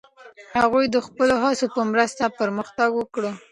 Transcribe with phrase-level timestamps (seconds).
[0.59, 3.23] هغوی د خپلو هڅو په مرسته پرمختګ وکړ.